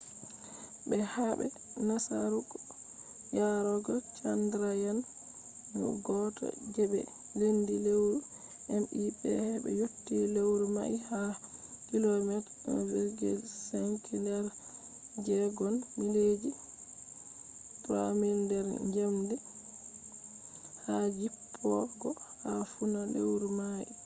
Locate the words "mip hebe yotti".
8.95-10.15